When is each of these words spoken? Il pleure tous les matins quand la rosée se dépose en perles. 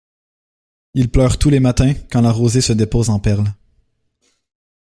Il 0.95 1.11
pleure 1.11 1.37
tous 1.37 1.51
les 1.51 1.59
matins 1.59 1.93
quand 2.09 2.21
la 2.21 2.31
rosée 2.31 2.61
se 2.61 2.73
dépose 2.73 3.11
en 3.11 3.19
perles. 3.19 3.53